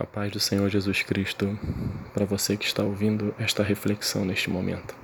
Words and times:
A 0.00 0.06
paz 0.06 0.30
do 0.30 0.38
Senhor 0.38 0.68
Jesus 0.68 1.02
Cristo 1.02 1.58
para 2.14 2.24
você 2.24 2.56
que 2.56 2.64
está 2.64 2.84
ouvindo 2.84 3.34
esta 3.36 3.64
reflexão 3.64 4.24
neste 4.24 4.48
momento. 4.48 4.94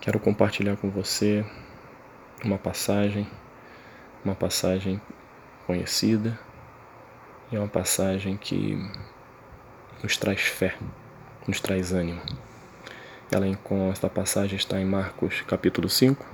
Quero 0.00 0.18
compartilhar 0.18 0.78
com 0.78 0.88
você 0.88 1.44
uma 2.42 2.56
passagem, 2.56 3.28
uma 4.24 4.34
passagem 4.34 4.98
conhecida 5.66 6.38
e 7.52 7.58
uma 7.58 7.68
passagem 7.68 8.34
que 8.38 8.78
nos 10.02 10.16
traz 10.16 10.40
fé, 10.40 10.74
nos 11.46 11.60
traz 11.60 11.92
ânimo. 11.92 12.22
Ela 13.30 13.46
esta 13.92 14.08
passagem 14.08 14.56
está 14.56 14.80
em 14.80 14.86
Marcos 14.86 15.42
capítulo 15.42 15.90
5, 15.90 16.24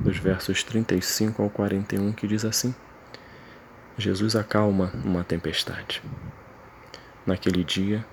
dos 0.00 0.18
versos 0.18 0.64
35 0.64 1.40
ao 1.40 1.48
41, 1.48 2.10
que 2.10 2.26
diz 2.26 2.44
assim: 2.44 2.74
Jesus 3.98 4.34
acalma 4.34 4.92
uma 5.04 5.22
tempestade. 5.24 6.02
Naquele 7.26 7.62
dia, 7.62 8.04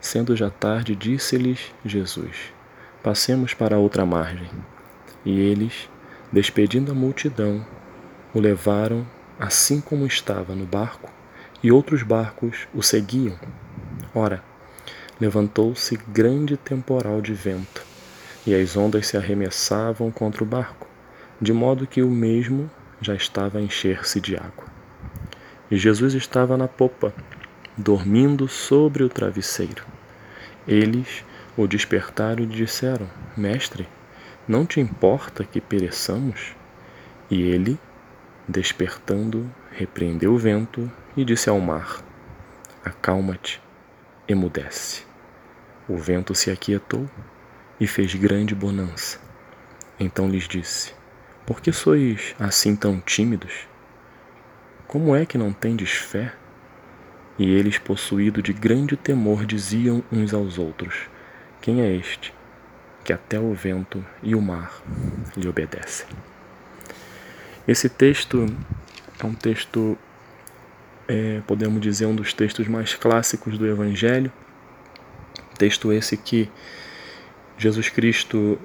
sendo 0.00 0.36
já 0.36 0.50
tarde, 0.50 0.94
disse-lhes 0.94 1.72
Jesus: 1.84 2.52
Passemos 3.02 3.54
para 3.54 3.78
outra 3.78 4.04
margem. 4.04 4.50
E 5.24 5.40
eles, 5.40 5.88
despedindo 6.30 6.92
a 6.92 6.94
multidão, 6.94 7.64
o 8.34 8.40
levaram 8.40 9.06
assim 9.38 9.80
como 9.80 10.06
estava 10.06 10.54
no 10.54 10.64
barco, 10.64 11.10
e 11.62 11.72
outros 11.72 12.02
barcos 12.02 12.68
o 12.74 12.82
seguiam. 12.82 13.38
Ora, 14.14 14.42
levantou-se 15.20 15.96
grande 16.08 16.56
temporal 16.56 17.20
de 17.20 17.32
vento, 17.32 17.82
e 18.46 18.54
as 18.54 18.76
ondas 18.76 19.06
se 19.06 19.16
arremessavam 19.16 20.10
contra 20.10 20.42
o 20.42 20.46
barco, 20.46 20.86
de 21.40 21.52
modo 21.52 21.86
que 21.86 22.02
o 22.02 22.10
mesmo 22.10 22.70
já 23.00 23.14
estava 23.14 23.58
a 23.58 23.62
encher-se 23.62 24.20
de 24.20 24.36
água. 24.36 24.71
E 25.72 25.78
Jesus 25.78 26.12
estava 26.12 26.54
na 26.54 26.68
popa, 26.68 27.14
dormindo 27.78 28.46
sobre 28.46 29.02
o 29.02 29.08
travesseiro. 29.08 29.86
Eles 30.68 31.24
o 31.56 31.66
despertaram 31.66 32.42
e 32.42 32.46
disseram: 32.46 33.08
Mestre, 33.34 33.88
não 34.46 34.66
te 34.66 34.80
importa 34.80 35.44
que 35.44 35.62
pereçamos? 35.62 36.54
E 37.30 37.40
ele, 37.40 37.80
despertando, 38.46 39.50
repreendeu 39.70 40.34
o 40.34 40.38
vento 40.38 40.92
e 41.16 41.24
disse 41.24 41.48
ao 41.48 41.58
mar: 41.58 42.04
Acalma-te, 42.84 43.58
emudece. 44.28 45.06
O 45.88 45.96
vento 45.96 46.34
se 46.34 46.50
aquietou 46.50 47.08
e 47.80 47.86
fez 47.86 48.14
grande 48.14 48.54
bonança. 48.54 49.18
Então 49.98 50.28
lhes 50.28 50.46
disse: 50.46 50.92
Por 51.46 51.62
que 51.62 51.72
sois 51.72 52.34
assim 52.38 52.76
tão 52.76 53.00
tímidos? 53.00 53.71
Como 54.92 55.16
é 55.16 55.24
que 55.24 55.38
não 55.38 55.54
tendes 55.54 55.92
fé? 55.92 56.34
E 57.38 57.50
eles, 57.50 57.78
possuídos 57.78 58.42
de 58.42 58.52
grande 58.52 58.94
temor, 58.94 59.46
diziam 59.46 60.04
uns 60.12 60.34
aos 60.34 60.58
outros: 60.58 61.08
Quem 61.62 61.80
é 61.80 61.96
este 61.96 62.34
que 63.02 63.10
até 63.10 63.40
o 63.40 63.54
vento 63.54 64.04
e 64.22 64.34
o 64.34 64.42
mar 64.42 64.82
lhe 65.34 65.48
obedecem? 65.48 66.06
Esse 67.66 67.88
texto 67.88 68.44
é 69.18 69.24
um 69.24 69.32
texto, 69.32 69.96
é, 71.08 71.40
podemos 71.46 71.80
dizer, 71.80 72.04
um 72.04 72.14
dos 72.14 72.34
textos 72.34 72.68
mais 72.68 72.94
clássicos 72.94 73.56
do 73.56 73.66
Evangelho. 73.66 74.30
Texto 75.56 75.90
esse 75.90 76.18
que 76.18 76.50
Jesus 77.56 77.88
Cristo 77.88 78.58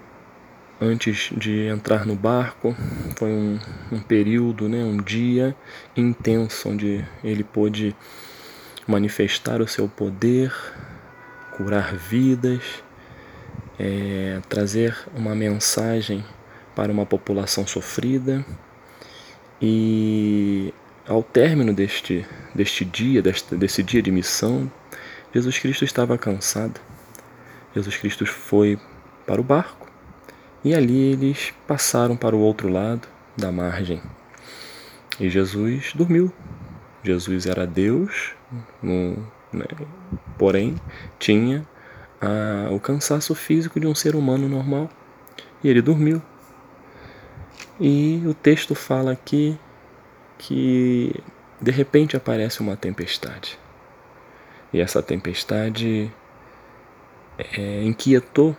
antes 0.79 1.31
de 1.35 1.67
entrar 1.67 2.05
no 2.05 2.15
barco. 2.15 2.75
Foi 3.15 3.29
um, 3.29 3.59
um, 3.91 3.99
período, 3.99 4.69
né, 4.69 4.83
um 4.83 4.97
dia 4.97 5.55
intenso 5.95 6.69
onde 6.69 7.03
ele 7.23 7.43
pôde 7.43 7.95
manifestar 8.87 9.61
o 9.61 9.67
seu 9.67 9.87
poder, 9.87 10.53
curar 11.55 11.95
vidas, 11.95 12.61
é, 13.79 14.39
trazer 14.47 14.97
uma 15.15 15.35
mensagem 15.35 16.23
para 16.75 16.91
uma 16.91 17.05
população 17.05 17.65
sofrida. 17.65 18.45
E 19.61 20.73
ao 21.07 21.23
término 21.23 21.73
deste, 21.73 22.25
deste 22.53 22.85
dia, 22.85 23.21
deste, 23.21 23.55
desse 23.55 23.81
dia 23.81 24.01
de 24.01 24.11
missão, 24.11 24.71
Jesus 25.33 25.57
Cristo 25.57 25.83
estava 25.83 26.17
cansado. 26.17 26.79
Jesus 27.73 27.97
Cristo 27.97 28.25
foi 28.25 28.79
para 29.25 29.41
o 29.41 29.43
barco 29.43 29.86
e 30.67 30.75
ali 30.75 31.13
eles 31.13 31.53
passaram 31.65 32.17
para 32.17 32.35
o 32.35 32.39
outro 32.39 32.67
lado 32.67 33.07
da 33.37 33.53
margem. 33.53 34.01
E 35.17 35.29
Jesus 35.29 35.93
dormiu. 35.95 36.29
Jesus 37.01 37.45
era 37.45 37.65
Deus, 37.65 38.33
né, 38.83 39.65
porém 40.37 40.75
tinha 41.17 41.65
a, 42.19 42.69
o 42.69 42.81
cansaço 42.81 43.33
físico 43.33 43.79
de 43.79 43.87
um 43.87 43.95
ser 43.95 44.13
humano 44.13 44.49
normal. 44.49 44.89
E 45.63 45.69
ele 45.69 45.81
dormiu. 45.81 46.21
E 47.79 48.21
o 48.25 48.33
texto 48.33 48.75
fala 48.75 49.13
aqui 49.13 49.57
que 50.37 51.15
de 51.61 51.71
repente 51.71 52.17
aparece 52.17 52.59
uma 52.59 52.75
tempestade. 52.75 53.57
E 54.73 54.81
essa 54.81 55.01
tempestade 55.01 56.11
é, 57.37 57.83
inquietou 57.85 58.53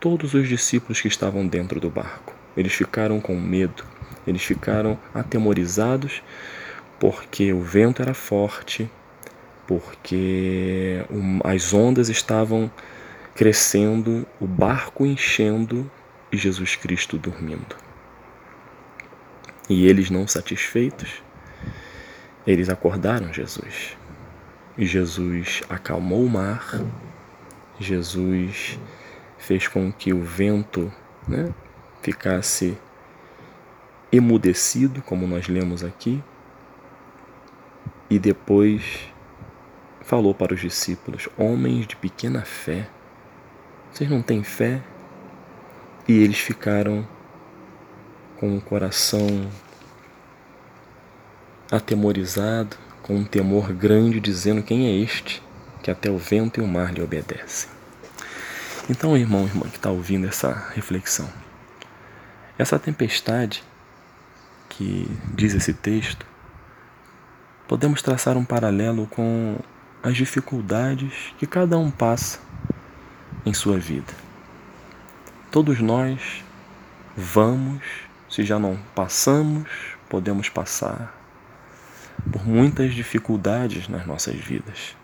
todos 0.00 0.32
os 0.32 0.48
discípulos 0.48 1.00
que 1.00 1.08
estavam 1.08 1.46
dentro 1.46 1.78
do 1.78 1.90
barco. 1.90 2.34
Eles 2.56 2.72
ficaram 2.72 3.20
com 3.20 3.38
medo, 3.38 3.84
eles 4.26 4.42
ficaram 4.42 4.98
atemorizados 5.14 6.22
porque 6.98 7.52
o 7.52 7.60
vento 7.60 8.02
era 8.02 8.14
forte, 8.14 8.90
porque 9.66 11.04
as 11.44 11.72
ondas 11.72 12.08
estavam 12.08 12.70
crescendo, 13.34 14.26
o 14.40 14.46
barco 14.46 15.06
enchendo 15.06 15.90
e 16.32 16.36
Jesus 16.36 16.76
Cristo 16.76 17.16
dormindo. 17.16 17.76
E 19.68 19.86
eles 19.86 20.10
não 20.10 20.26
satisfeitos, 20.26 21.22
eles 22.46 22.68
acordaram 22.68 23.32
Jesus. 23.32 23.96
E 24.76 24.84
Jesus 24.84 25.62
acalmou 25.68 26.24
o 26.24 26.28
mar, 26.28 26.80
Jesus 27.78 28.78
fez 29.40 29.66
com 29.66 29.90
que 29.90 30.12
o 30.12 30.22
vento 30.22 30.92
né, 31.26 31.52
ficasse 32.02 32.76
emudecido, 34.12 35.02
como 35.02 35.26
nós 35.26 35.48
lemos 35.48 35.82
aqui, 35.82 36.22
e 38.08 38.18
depois 38.18 39.08
falou 40.02 40.34
para 40.34 40.54
os 40.54 40.60
discípulos: 40.60 41.28
Homens 41.38 41.86
de 41.86 41.96
pequena 41.96 42.42
fé, 42.42 42.88
vocês 43.90 44.10
não 44.10 44.22
têm 44.22 44.42
fé? 44.42 44.82
E 46.06 46.12
eles 46.12 46.38
ficaram 46.38 47.06
com 48.36 48.56
o 48.56 48.60
coração 48.60 49.48
atemorizado, 51.70 52.76
com 53.02 53.16
um 53.16 53.24
temor 53.24 53.72
grande, 53.72 54.20
dizendo: 54.20 54.62
Quem 54.62 54.86
é 54.86 54.92
este 54.92 55.42
que 55.82 55.90
até 55.90 56.10
o 56.10 56.18
vento 56.18 56.60
e 56.60 56.62
o 56.62 56.66
mar 56.66 56.92
lhe 56.92 57.00
obedecem? 57.00 57.79
Então, 58.90 59.16
irmão, 59.16 59.44
irmã 59.44 59.68
que 59.68 59.76
está 59.76 59.88
ouvindo 59.88 60.26
essa 60.26 60.68
reflexão, 60.74 61.32
essa 62.58 62.76
tempestade 62.76 63.62
que 64.68 65.06
diz 65.32 65.54
esse 65.54 65.72
texto, 65.72 66.26
podemos 67.68 68.02
traçar 68.02 68.36
um 68.36 68.44
paralelo 68.44 69.06
com 69.06 69.56
as 70.02 70.16
dificuldades 70.16 71.32
que 71.38 71.46
cada 71.46 71.78
um 71.78 71.88
passa 71.88 72.40
em 73.46 73.54
sua 73.54 73.78
vida. 73.78 74.12
Todos 75.52 75.78
nós 75.78 76.42
vamos, 77.16 77.84
se 78.28 78.42
já 78.42 78.58
não 78.58 78.76
passamos, 78.92 79.68
podemos 80.08 80.48
passar 80.48 81.16
por 82.32 82.44
muitas 82.44 82.92
dificuldades 82.92 83.86
nas 83.86 84.04
nossas 84.04 84.34
vidas, 84.34 84.96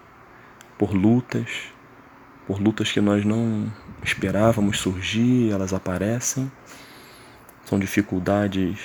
por 0.77 0.93
lutas, 0.93 1.76
por 2.47 2.61
lutas 2.61 2.93
que 2.93 3.01
nós 3.01 3.25
não 3.25 3.73
esperávamos 4.03 4.79
surgir, 4.79 5.51
elas 5.51 5.73
aparecem. 5.73 6.51
São 7.65 7.79
dificuldades 7.79 8.79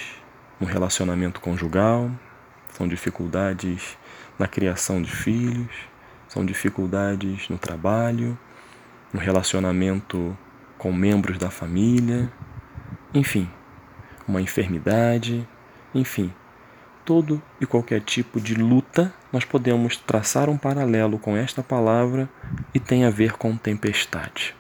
no 0.60 0.66
relacionamento 0.66 1.40
conjugal, 1.40 2.10
são 2.74 2.88
dificuldades 2.88 3.98
na 4.40 4.48
criação 4.48 5.02
de 5.02 5.12
filhos, 5.12 5.72
são 6.28 6.46
dificuldades 6.46 7.48
no 7.50 7.58
trabalho, 7.58 8.38
no 9.14 9.20
relacionamento 9.20 10.36
com 10.78 10.92
membros 10.92 11.38
da 11.38 11.52
família, 11.52 12.32
enfim, 13.14 13.48
uma 14.28 14.42
enfermidade, 14.42 15.48
enfim, 15.94 16.34
todo 17.06 17.42
e 17.60 17.66
qualquer 17.66 18.02
tipo 18.02 18.40
de 18.40 18.56
luta, 18.56 19.14
nós 19.32 19.46
podemos 19.46 19.96
traçar 19.98 20.50
um 20.50 20.58
paralelo 20.58 21.18
com 21.18 21.38
esta 21.38 21.64
palavra 21.64 22.30
e 22.74 22.80
tem 22.80 23.06
a 23.06 23.10
ver 23.10 23.34
com 23.34 23.56
tempestade. 23.56 24.56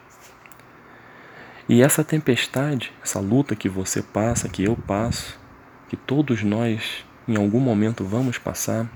E 1.68 1.82
essa 1.82 2.04
tempestade, 2.04 2.92
essa 3.04 3.20
luta 3.20 3.56
que 3.56 3.70
você 3.70 4.02
passa, 4.02 4.50
que 4.50 4.64
eu 4.64 4.76
passo, 4.76 5.40
que 5.90 5.96
todos 5.96 6.44
nós 6.44 7.06
em 7.28 7.38
algum 7.38 7.60
momento 7.60 8.04
vamos 8.04 8.38
passar, 8.38 8.88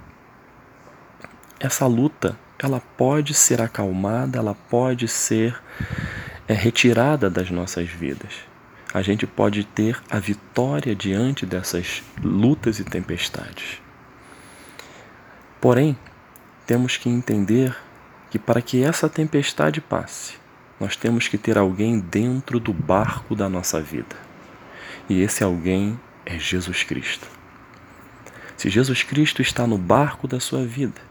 essa 1.59 1.85
luta 1.85 2.37
ela 2.57 2.81
pode 2.97 3.33
ser 3.33 3.61
acalmada, 3.61 4.37
ela 4.37 4.55
pode 4.69 5.07
ser 5.07 5.61
é, 6.47 6.53
retirada 6.53 7.29
das 7.29 7.49
nossas 7.51 7.89
vidas. 7.89 8.33
A 8.93 9.01
gente 9.01 9.27
pode 9.27 9.65
ter 9.65 10.01
a 10.09 10.19
vitória 10.19 10.95
diante 10.95 11.45
dessas 11.45 12.01
lutas 12.23 12.79
e 12.79 12.83
tempestades. 12.83 13.84
Porém, 15.65 15.97
temos 16.67 16.95
que 16.95 17.09
entender 17.09 17.75
que 18.29 18.37
para 18.37 18.61
que 18.61 18.83
essa 18.83 19.09
tempestade 19.09 19.81
passe, 19.81 20.35
nós 20.79 20.95
temos 20.95 21.27
que 21.27 21.39
ter 21.39 21.57
alguém 21.57 21.99
dentro 21.99 22.59
do 22.59 22.71
barco 22.71 23.35
da 23.35 23.49
nossa 23.49 23.81
vida. 23.81 24.15
E 25.09 25.19
esse 25.23 25.43
alguém 25.43 25.99
é 26.23 26.37
Jesus 26.37 26.83
Cristo. 26.83 27.27
Se 28.55 28.69
Jesus 28.69 29.01
Cristo 29.01 29.41
está 29.41 29.65
no 29.65 29.75
barco 29.75 30.27
da 30.27 30.39
sua 30.39 30.63
vida, 30.63 31.01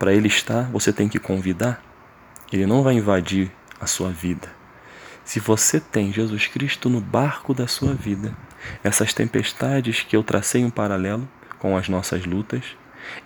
para 0.00 0.12
ele 0.12 0.26
estar, 0.26 0.64
você 0.72 0.92
tem 0.92 1.08
que 1.08 1.20
convidar. 1.20 1.80
Ele 2.52 2.66
não 2.66 2.82
vai 2.82 2.94
invadir 2.94 3.52
a 3.80 3.86
sua 3.86 4.10
vida. 4.10 4.48
Se 5.24 5.38
você 5.38 5.78
tem 5.78 6.12
Jesus 6.12 6.48
Cristo 6.48 6.90
no 6.90 7.00
barco 7.00 7.54
da 7.54 7.68
sua 7.68 7.94
vida, 7.94 8.36
essas 8.82 9.14
tempestades 9.14 10.00
que 10.00 10.16
eu 10.16 10.24
tracei 10.24 10.64
um 10.64 10.70
paralelo 10.70 11.28
com 11.60 11.76
as 11.76 11.88
nossas 11.88 12.26
lutas, 12.26 12.64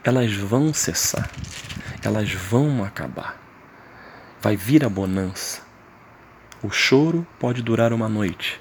elas 0.02 0.32
vão 0.34 0.72
cessar, 0.72 1.30
elas 2.02 2.32
vão 2.32 2.84
acabar. 2.84 3.40
Vai 4.40 4.56
vir 4.56 4.84
a 4.84 4.88
bonança. 4.88 5.62
O 6.62 6.70
choro 6.70 7.26
pode 7.38 7.62
durar 7.62 7.92
uma 7.92 8.08
noite, 8.08 8.60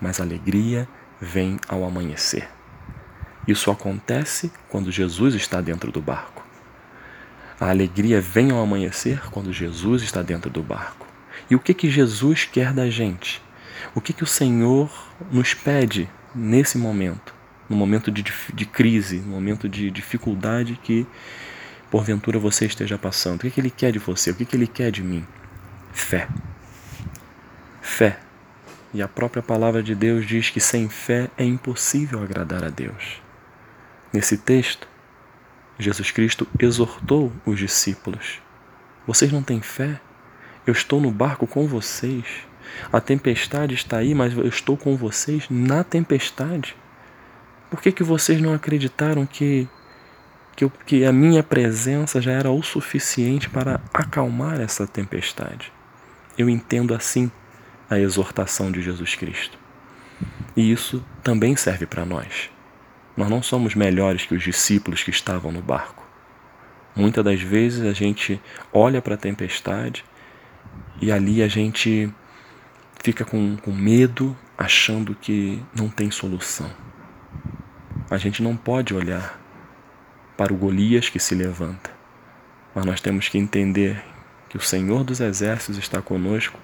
mas 0.00 0.20
a 0.20 0.24
alegria 0.24 0.88
vem 1.20 1.58
ao 1.68 1.84
amanhecer. 1.84 2.48
Isso 3.46 3.70
acontece 3.70 4.50
quando 4.68 4.90
Jesus 4.90 5.34
está 5.34 5.60
dentro 5.60 5.92
do 5.92 6.00
barco. 6.00 6.44
A 7.60 7.70
alegria 7.70 8.20
vem 8.20 8.50
ao 8.50 8.60
amanhecer 8.60 9.30
quando 9.30 9.52
Jesus 9.52 10.02
está 10.02 10.20
dentro 10.20 10.50
do 10.50 10.62
barco. 10.62 11.06
E 11.48 11.54
o 11.54 11.60
que 11.60 11.72
que 11.72 11.90
Jesus 11.90 12.44
quer 12.44 12.72
da 12.72 12.90
gente? 12.90 13.40
O 13.94 14.00
que 14.00 14.12
que 14.12 14.24
o 14.24 14.26
Senhor 14.26 14.90
nos 15.30 15.54
pede 15.54 16.08
nesse 16.34 16.76
momento? 16.76 17.35
No 17.68 17.76
momento 17.76 18.10
de, 18.10 18.24
de 18.54 18.66
crise, 18.66 19.18
no 19.18 19.32
momento 19.32 19.68
de 19.68 19.90
dificuldade 19.90 20.78
que 20.82 21.06
porventura 21.90 22.38
você 22.38 22.66
esteja 22.66 22.98
passando. 22.98 23.36
O 23.36 23.40
que, 23.40 23.50
que 23.50 23.60
Ele 23.60 23.70
quer 23.70 23.92
de 23.92 23.98
você? 23.98 24.30
O 24.30 24.34
que, 24.34 24.44
que 24.44 24.56
Ele 24.56 24.66
quer 24.66 24.90
de 24.90 25.02
mim? 25.02 25.26
Fé. 25.92 26.28
Fé. 27.80 28.18
E 28.92 29.02
a 29.02 29.08
própria 29.08 29.42
palavra 29.42 29.82
de 29.82 29.94
Deus 29.94 30.26
diz 30.26 30.50
que 30.50 30.60
sem 30.60 30.88
fé 30.88 31.30
é 31.36 31.44
impossível 31.44 32.22
agradar 32.22 32.64
a 32.64 32.70
Deus. 32.70 33.20
Nesse 34.12 34.38
texto, 34.38 34.88
Jesus 35.78 36.10
Cristo 36.10 36.46
exortou 36.58 37.32
os 37.44 37.58
discípulos: 37.58 38.40
Vocês 39.06 39.30
não 39.30 39.42
têm 39.42 39.60
fé? 39.60 40.00
Eu 40.66 40.72
estou 40.72 41.00
no 41.00 41.10
barco 41.10 41.46
com 41.46 41.66
vocês. 41.66 42.24
A 42.92 43.00
tempestade 43.00 43.74
está 43.74 43.98
aí, 43.98 44.14
mas 44.14 44.36
eu 44.36 44.46
estou 44.46 44.76
com 44.76 44.96
vocês 44.96 45.46
na 45.48 45.84
tempestade. 45.84 46.74
Por 47.70 47.80
que, 47.80 47.90
que 47.90 48.02
vocês 48.02 48.40
não 48.40 48.54
acreditaram 48.54 49.26
que, 49.26 49.68
que, 50.54 50.68
que 50.86 51.04
a 51.04 51.12
minha 51.12 51.42
presença 51.42 52.20
já 52.20 52.32
era 52.32 52.50
o 52.50 52.62
suficiente 52.62 53.50
para 53.50 53.80
acalmar 53.92 54.60
essa 54.60 54.86
tempestade? 54.86 55.72
Eu 56.38 56.48
entendo 56.48 56.94
assim 56.94 57.30
a 57.90 57.98
exortação 57.98 58.70
de 58.70 58.82
Jesus 58.82 59.14
Cristo. 59.14 59.58
E 60.56 60.70
isso 60.70 61.04
também 61.22 61.56
serve 61.56 61.86
para 61.86 62.04
nós. 62.04 62.50
Nós 63.16 63.30
não 63.30 63.42
somos 63.42 63.74
melhores 63.74 64.26
que 64.26 64.34
os 64.34 64.42
discípulos 64.42 65.02
que 65.02 65.10
estavam 65.10 65.50
no 65.50 65.62
barco. 65.62 66.04
Muitas 66.94 67.24
das 67.24 67.40
vezes 67.40 67.84
a 67.84 67.92
gente 67.92 68.40
olha 68.72 69.02
para 69.02 69.14
a 69.14 69.18
tempestade 69.18 70.04
e 71.00 71.12
ali 71.12 71.42
a 71.42 71.48
gente 71.48 72.12
fica 73.02 73.24
com, 73.24 73.56
com 73.56 73.72
medo, 73.72 74.36
achando 74.56 75.14
que 75.14 75.62
não 75.74 75.88
tem 75.88 76.10
solução. 76.10 76.70
A 78.10 78.16
gente 78.16 78.42
não 78.42 78.56
pode 78.56 78.94
olhar 78.94 79.40
para 80.36 80.52
o 80.52 80.56
Golias 80.56 81.08
que 81.08 81.18
se 81.18 81.34
levanta, 81.34 81.90
mas 82.74 82.84
nós 82.84 83.00
temos 83.00 83.28
que 83.28 83.38
entender 83.38 84.02
que 84.48 84.56
o 84.56 84.60
Senhor 84.60 85.02
dos 85.02 85.20
Exércitos 85.20 85.78
está 85.78 86.00
conosco, 86.00 86.58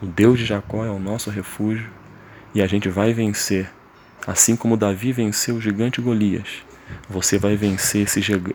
o 0.00 0.06
Deus 0.06 0.38
de 0.38 0.44
Jacó 0.44 0.84
é 0.84 0.90
o 0.90 0.98
nosso 0.98 1.30
refúgio 1.30 1.90
e 2.54 2.62
a 2.62 2.66
gente 2.66 2.88
vai 2.88 3.12
vencer 3.12 3.70
Assim 4.26 4.54
como 4.54 4.76
Davi 4.76 5.12
venceu 5.12 5.56
o 5.56 5.60
gigante 5.60 6.00
Golias, 6.00 6.62
você 7.08 7.38
vai 7.38 7.56
vencer 7.56 8.06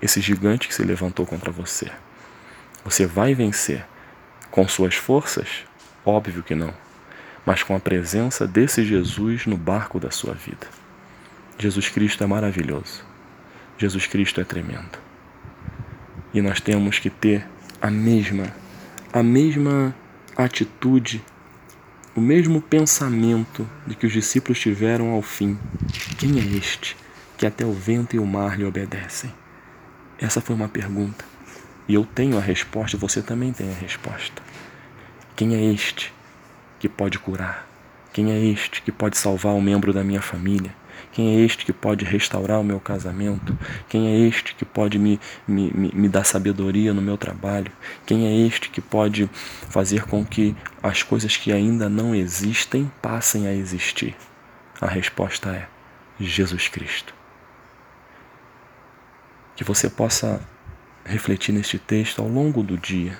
esse 0.01 0.21
gigante 0.21 0.67
que 0.67 0.73
se 0.73 0.81
levantou 0.81 1.25
contra 1.25 1.51
você. 1.51 1.91
Você 2.85 3.05
vai 3.05 3.33
vencer 3.33 3.85
com 4.49 4.65
suas 4.65 4.95
forças? 4.95 5.65
Óbvio 6.05 6.41
que 6.41 6.55
não, 6.55 6.73
mas 7.45 7.63
com 7.63 7.75
a 7.75 7.81
presença 7.81 8.47
desse 8.47 8.85
Jesus 8.85 9.45
no 9.45 9.57
barco 9.57 9.99
da 9.99 10.09
sua 10.09 10.33
vida. 10.33 10.67
Jesus 11.57 11.89
Cristo 11.89 12.23
é 12.23 12.27
maravilhoso. 12.27 13.03
Jesus 13.77 14.05
Cristo 14.05 14.39
é 14.39 14.43
tremendo. 14.43 14.99
E 16.33 16.41
nós 16.41 16.61
temos 16.61 16.99
que 16.99 17.09
ter 17.09 17.45
a 17.81 17.89
mesma 17.89 18.53
a 19.13 19.23
mesma 19.23 19.95
atitude 20.35 21.23
o 22.17 22.19
mesmo 22.21 22.59
pensamento 22.59 23.69
de 23.85 23.93
que 23.93 24.07
os 24.07 24.11
discípulos 24.11 24.59
tiveram 24.59 25.11
ao 25.11 25.21
fim: 25.21 25.57
Quem 26.17 26.39
é 26.39 26.57
este 26.57 26.97
que 27.37 27.45
até 27.45 27.63
o 27.63 27.71
vento 27.71 28.15
e 28.15 28.19
o 28.19 28.25
mar 28.25 28.57
lhe 28.57 28.65
obedecem? 28.65 29.31
Essa 30.19 30.41
foi 30.41 30.55
uma 30.55 30.67
pergunta. 30.67 31.23
E 31.87 31.93
eu 31.93 32.03
tenho 32.03 32.35
a 32.37 32.41
resposta, 32.41 32.97
você 32.97 33.21
também 33.21 33.53
tem 33.53 33.71
a 33.71 33.75
resposta. 33.75 34.41
Quem 35.35 35.53
é 35.53 35.71
este 35.71 36.11
que 36.79 36.89
pode 36.89 37.19
curar? 37.19 37.67
Quem 38.11 38.31
é 38.31 38.45
este 38.45 38.81
que 38.81 38.91
pode 38.91 39.15
salvar 39.15 39.53
um 39.53 39.61
membro 39.61 39.93
da 39.93 40.03
minha 40.03 40.21
família? 40.21 40.73
Quem 41.11 41.35
é 41.35 41.39
este 41.41 41.65
que 41.65 41.73
pode 41.73 42.05
restaurar 42.05 42.59
o 42.59 42.63
meu 42.63 42.79
casamento? 42.79 43.57
Quem 43.89 44.07
é 44.07 44.27
este 44.27 44.55
que 44.55 44.65
pode 44.65 44.99
me, 44.99 45.19
me, 45.47 45.71
me 45.73 46.09
dar 46.09 46.23
sabedoria 46.23 46.93
no 46.93 47.01
meu 47.01 47.17
trabalho? 47.17 47.71
Quem 48.05 48.25
é 48.27 48.47
este 48.47 48.69
que 48.69 48.81
pode 48.81 49.29
fazer 49.69 50.05
com 50.05 50.25
que 50.25 50.55
as 50.81 51.03
coisas 51.03 51.35
que 51.37 51.51
ainda 51.51 51.89
não 51.89 52.13
existem 52.13 52.91
passem 53.01 53.47
a 53.47 53.53
existir? 53.53 54.15
A 54.79 54.87
resposta 54.87 55.49
é 55.49 55.67
Jesus 56.19 56.67
Cristo. 56.67 57.13
Que 59.55 59.63
você 59.63 59.89
possa 59.89 60.39
refletir 61.03 61.51
neste 61.51 61.79
texto 61.79 62.21
ao 62.21 62.27
longo 62.27 62.61
do 62.61 62.77
dia. 62.77 63.17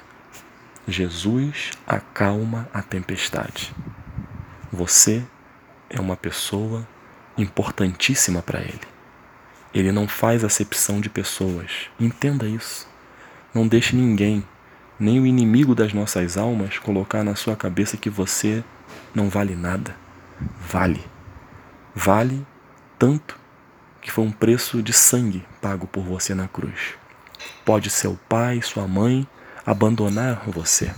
Jesus 0.88 1.72
acalma 1.86 2.70
a 2.74 2.82
tempestade. 2.82 3.74
Você 4.72 5.26
é 5.90 6.00
uma 6.00 6.16
pessoa 6.16 6.88
importantíssima 7.38 8.42
para 8.42 8.60
ele. 8.60 8.82
Ele 9.74 9.92
não 9.92 10.08
faz 10.08 10.44
acepção 10.44 11.00
de 11.00 11.10
pessoas. 11.10 11.90
Entenda 12.00 12.48
isso. 12.48 12.88
Não 13.54 13.68
deixe 13.68 13.96
ninguém, 13.96 14.44
nem 15.00 15.20
o 15.20 15.26
inimigo 15.26 15.76
das 15.76 15.94
nossas 15.94 16.38
almas, 16.38 16.78
colocar 16.80 17.24
na 17.24 17.36
sua 17.36 17.56
cabeça 17.56 17.98
que 17.98 18.10
você 18.10 18.64
não 19.14 19.30
vale 19.30 19.56
nada. 19.56 19.96
Vale. 20.70 21.04
Vale 21.94 22.46
tanto 22.98 23.40
que 24.02 24.12
foi 24.12 24.24
um 24.24 24.32
preço 24.32 24.82
de 24.82 24.94
sangue 24.94 25.46
pago 25.62 25.86
por 25.88 26.04
você 26.04 26.34
na 26.34 26.48
cruz. 26.48 26.96
Pode 27.66 27.90
seu 27.90 28.18
pai, 28.28 28.62
sua 28.62 28.88
mãe 28.88 29.28
abandonar 29.66 30.44
você, 30.48 30.94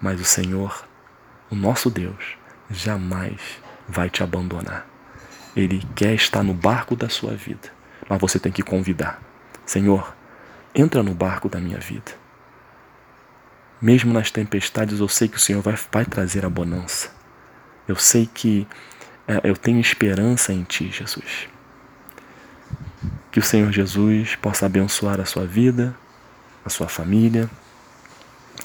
mas 0.00 0.20
o 0.20 0.24
Senhor, 0.24 0.86
o 1.50 1.54
nosso 1.54 1.90
Deus, 1.90 2.36
jamais 2.70 3.40
vai 3.88 4.08
te 4.08 4.22
abandonar. 4.22 4.91
Ele 5.54 5.82
quer 5.94 6.14
estar 6.14 6.42
no 6.42 6.54
barco 6.54 6.96
da 6.96 7.08
sua 7.08 7.34
vida, 7.34 7.70
mas 8.08 8.20
você 8.20 8.38
tem 8.38 8.50
que 8.50 8.62
convidar. 8.62 9.20
Senhor, 9.66 10.14
entra 10.74 11.02
no 11.02 11.14
barco 11.14 11.48
da 11.48 11.60
minha 11.60 11.78
vida. 11.78 12.12
Mesmo 13.80 14.12
nas 14.12 14.30
tempestades, 14.30 15.00
eu 15.00 15.08
sei 15.08 15.28
que 15.28 15.36
o 15.36 15.40
Senhor 15.40 15.60
vai, 15.60 15.76
vai 15.90 16.04
trazer 16.04 16.44
a 16.44 16.48
bonança. 16.48 17.10
Eu 17.86 17.96
sei 17.96 18.26
que 18.32 18.66
é, 19.26 19.40
eu 19.44 19.56
tenho 19.56 19.80
esperança 19.80 20.52
em 20.52 20.62
Ti, 20.62 20.90
Jesus. 20.90 21.48
Que 23.30 23.38
o 23.38 23.42
Senhor 23.42 23.72
Jesus 23.72 24.36
possa 24.36 24.66
abençoar 24.66 25.20
a 25.20 25.24
sua 25.24 25.46
vida, 25.46 25.94
a 26.64 26.70
sua 26.70 26.88
família, 26.88 27.50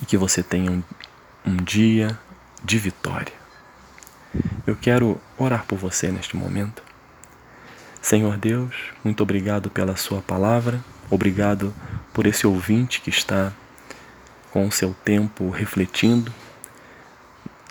e 0.01 0.05
que 0.05 0.17
você 0.17 0.43
tenha 0.43 0.71
um, 0.71 0.83
um 1.45 1.55
dia 1.55 2.17
de 2.63 2.77
vitória. 2.77 3.33
Eu 4.65 4.75
quero 4.75 5.19
orar 5.37 5.65
por 5.65 5.77
você 5.77 6.09
neste 6.09 6.35
momento. 6.35 6.83
Senhor 8.01 8.37
Deus, 8.37 8.73
muito 9.03 9.21
obrigado 9.23 9.69
pela 9.69 9.95
Sua 9.95 10.21
palavra, 10.21 10.79
obrigado 11.09 11.73
por 12.13 12.25
esse 12.25 12.47
ouvinte 12.47 13.01
que 13.01 13.09
está 13.09 13.51
com 14.51 14.67
o 14.67 14.71
seu 14.71 14.95
tempo 15.03 15.49
refletindo 15.49 16.31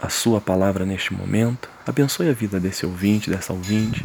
a 0.00 0.08
Sua 0.08 0.40
palavra 0.40 0.84
neste 0.84 1.14
momento. 1.14 1.68
Abençoe 1.86 2.28
a 2.28 2.32
vida 2.32 2.60
desse 2.60 2.84
ouvinte, 2.84 3.30
dessa 3.30 3.52
ouvinte, 3.52 4.04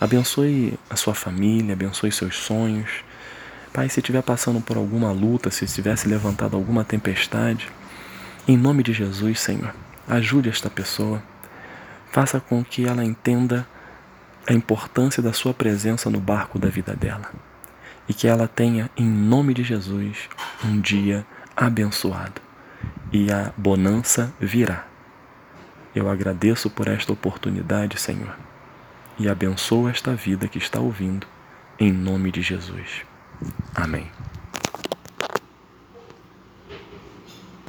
abençoe 0.00 0.78
a 0.88 0.96
sua 0.96 1.14
família, 1.14 1.74
abençoe 1.74 2.10
seus 2.10 2.36
sonhos. 2.36 3.04
Pai, 3.72 3.88
se 3.88 4.00
estiver 4.00 4.22
passando 4.22 4.60
por 4.60 4.76
alguma 4.76 5.12
luta, 5.12 5.50
se 5.50 5.64
estivesse 5.64 6.08
levantado 6.08 6.56
alguma 6.56 6.84
tempestade, 6.84 7.68
em 8.46 8.56
nome 8.56 8.82
de 8.82 8.94
Jesus, 8.94 9.40
Senhor, 9.40 9.74
ajude 10.08 10.48
esta 10.48 10.70
pessoa. 10.70 11.22
Faça 12.10 12.40
com 12.40 12.64
que 12.64 12.86
ela 12.86 13.04
entenda 13.04 13.66
a 14.46 14.52
importância 14.52 15.22
da 15.22 15.32
Sua 15.32 15.52
presença 15.52 16.08
no 16.08 16.20
barco 16.20 16.58
da 16.58 16.68
vida 16.68 16.94
dela. 16.94 17.30
E 18.08 18.14
que 18.14 18.26
ela 18.26 18.48
tenha, 18.48 18.90
em 18.96 19.04
nome 19.06 19.52
de 19.52 19.62
Jesus, 19.62 20.28
um 20.64 20.80
dia 20.80 21.26
abençoado. 21.56 22.40
E 23.12 23.30
a 23.30 23.52
bonança 23.56 24.32
virá. 24.40 24.86
Eu 25.94 26.08
agradeço 26.08 26.70
por 26.70 26.88
esta 26.88 27.12
oportunidade, 27.12 28.00
Senhor, 28.00 28.36
e 29.18 29.28
abençoo 29.28 29.88
esta 29.88 30.14
vida 30.14 30.46
que 30.46 30.58
está 30.58 30.78
ouvindo, 30.78 31.26
em 31.78 31.92
nome 31.92 32.30
de 32.30 32.40
Jesus. 32.40 33.02
Amém. 33.74 34.10